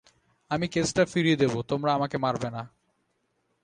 আমি 0.51 0.65
কেসটা 0.67 1.03
ফিরিয়ে 1.05 1.35
দেবো, 1.35 1.61
তোমরা 1.61 1.93
আমাকে 1.93 2.17
মারবে 2.17 2.49
না। 2.51 2.63